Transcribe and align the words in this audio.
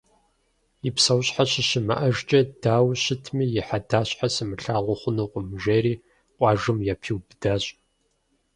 «И 0.87 0.89
псэущхьэ 0.95 1.43
щыщымыӀэжкӀэ 1.51 2.39
дауэ 2.61 2.93
щытми 3.03 3.45
и 3.59 3.61
хьэдащхьэр 3.67 4.31
сымылъагъуу 4.35 4.99
хъунукъым»,– 4.99 5.47
жери 5.63 5.93
къуажэм 6.37 6.77
япиубыдащ. 6.93 7.63